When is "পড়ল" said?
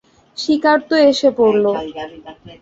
1.37-1.65